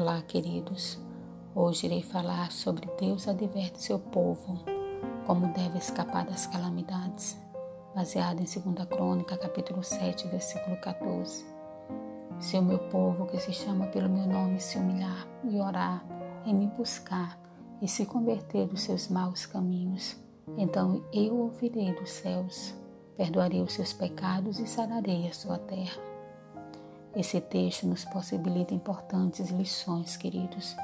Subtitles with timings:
[0.00, 0.98] Olá, queridos.
[1.54, 4.58] Hoje irei falar sobre Deus adverte seu povo
[5.26, 7.38] como deve escapar das calamidades,
[7.94, 11.44] baseado em 2 Crônica, capítulo 7, versículo 14.
[12.38, 16.02] Se o meu povo que se chama pelo meu nome se humilhar e orar
[16.46, 17.38] e me buscar
[17.82, 20.16] e se converter dos seus maus caminhos,
[20.56, 22.74] então eu ouvirei dos céus,
[23.18, 26.09] perdoarei os seus pecados e sararei a sua terra.
[27.14, 30.76] Esse texto nos possibilita importantes lições, queridos.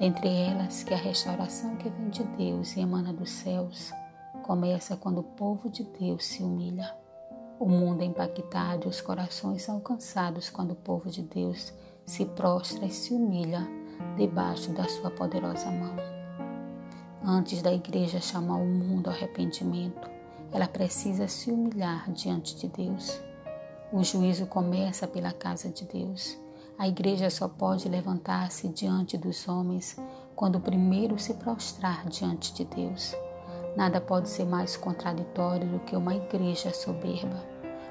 [0.00, 3.92] Dentre elas, que a restauração que vem de Deus e emana dos céus
[4.42, 6.96] começa quando o povo de Deus se humilha.
[7.60, 11.72] O mundo é impactado e os corações são alcançados quando o povo de Deus
[12.06, 13.68] se prostra e se humilha
[14.16, 15.94] debaixo da sua poderosa mão.
[17.22, 20.10] Antes da igreja chamar o mundo ao arrependimento,
[20.50, 23.20] ela precisa se humilhar diante de Deus.
[23.92, 26.38] O juízo começa pela casa de Deus.
[26.78, 30.00] A igreja só pode levantar-se diante dos homens
[30.34, 33.14] quando primeiro se prostrar diante de Deus.
[33.76, 37.44] Nada pode ser mais contraditório do que uma igreja soberba,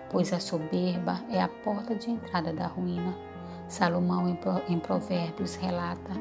[0.10, 3.16] pois a soberba é a porta de entrada da ruína.
[3.68, 4.28] Salomão
[4.68, 6.14] em Provérbios relata: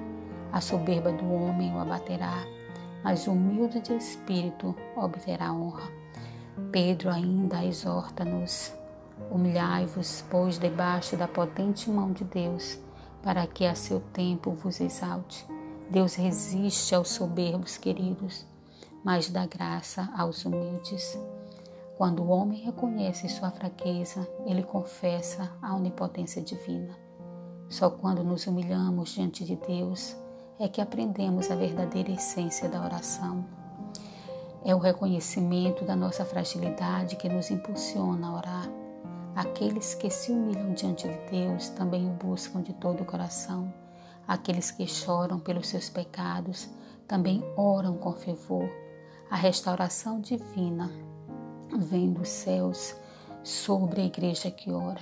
[0.53, 2.45] a soberba do homem o abaterá,
[3.03, 5.91] mas o humilde de espírito obterá honra.
[6.71, 8.79] Pedro ainda exorta-nos
[9.31, 12.79] Humilhai-vos, pois, debaixo da potente mão de Deus,
[13.23, 15.47] para que a seu tempo vos exalte.
[15.91, 18.47] Deus resiste aos soberbos, queridos,
[19.05, 21.19] mas dá graça aos humildes.
[21.97, 26.97] Quando o homem reconhece sua fraqueza, ele confessa a onipotência divina.
[27.69, 30.17] Só quando nos humilhamos diante de Deus
[30.59, 33.45] é que aprendemos a verdadeira essência da oração.
[34.65, 38.80] É o reconhecimento da nossa fragilidade que nos impulsiona a orar.
[39.41, 43.73] Aqueles que se humilham diante de Deus também o buscam de todo o coração.
[44.29, 46.69] Aqueles que choram pelos seus pecados
[47.09, 48.69] também oram com fervor.
[49.31, 50.91] A restauração divina
[51.75, 52.95] vem dos céus
[53.43, 55.01] sobre a igreja que ora.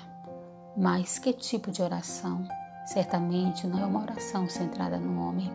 [0.76, 2.46] Mas que tipo de oração?
[2.86, 5.50] Certamente não é uma oração centrada no homem.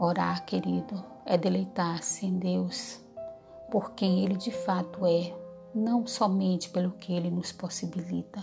[0.00, 3.00] Orar, querido, é deleitar-se em Deus
[3.70, 5.32] por quem Ele de fato é,
[5.76, 8.42] não somente pelo que ele nos possibilita.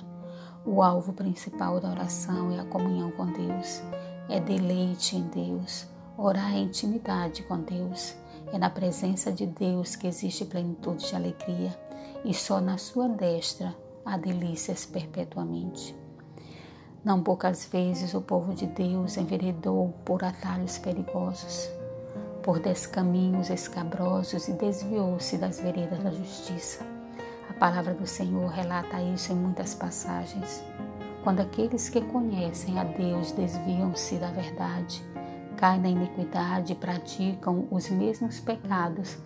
[0.63, 3.81] O alvo principal da oração é a comunhão com Deus,
[4.29, 8.15] é deleite em Deus, orar é intimidade com Deus.
[8.51, 11.75] É na presença de Deus que existe plenitude de alegria
[12.23, 15.95] e só na sua destra há delícias perpetuamente.
[17.03, 21.67] Não poucas vezes o povo de Deus enveredou por atalhos perigosos,
[22.43, 26.92] por descaminhos escabrosos e desviou-se das veredas da justiça.
[27.49, 30.63] A palavra do Senhor relata isso em muitas passagens.
[31.23, 35.03] Quando aqueles que conhecem a Deus desviam-se da verdade,
[35.55, 39.17] caem na iniquidade e praticam os mesmos pecados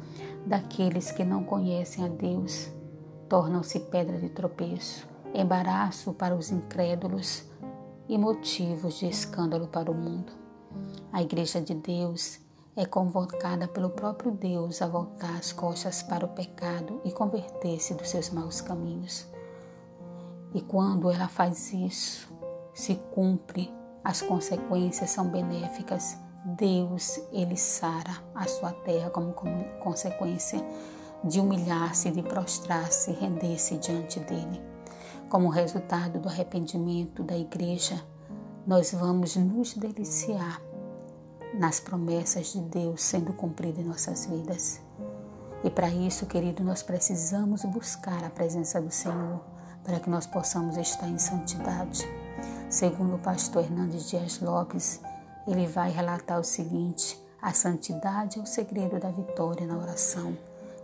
[0.46, 2.70] daqueles que não conhecem a Deus,
[3.28, 7.44] tornam-se pedra de tropeço, embaraço para os incrédulos
[8.08, 10.32] e motivos de escândalo para o mundo.
[11.12, 12.40] A Igreja de Deus
[12.78, 18.08] é convocada pelo próprio Deus a voltar as costas para o pecado e converter-se dos
[18.08, 19.26] seus maus caminhos.
[20.54, 22.32] E quando ela faz isso,
[22.76, 23.74] se cumpre,
[24.04, 26.18] as consequências são benéficas.
[26.46, 29.34] Deus, ele sara a sua terra como,
[29.80, 30.64] consequência
[31.24, 34.62] de humilhar-se, de prostrar-se, render-se diante dele.
[35.30, 38.00] Como resultado do arrependimento da igreja,
[38.68, 40.62] nós vamos nos deliciar
[41.54, 44.82] nas promessas de Deus sendo cumpridas em nossas vidas.
[45.64, 49.42] E para isso, querido, nós precisamos buscar a presença do Senhor
[49.84, 52.08] para que nós possamos estar em santidade.
[52.70, 55.00] Segundo o pastor Hernandes Dias Lopes,
[55.48, 60.38] ele vai relatar o seguinte: a santidade é o segredo da vitória na oração,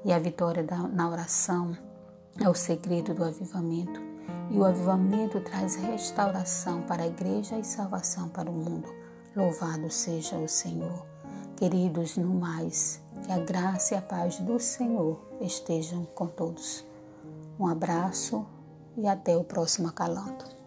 [0.06, 1.78] e a vitória da, na oração
[2.40, 4.01] é o segredo do avivamento.
[4.50, 9.02] E o avivamento traz restauração para a igreja e salvação para o mundo.
[9.35, 11.07] Louvado seja o Senhor.
[11.56, 16.85] Queridos, no mais, que a graça e a paz do Senhor estejam com todos.
[17.59, 18.45] Um abraço
[18.95, 20.62] e até o próximo acalanto.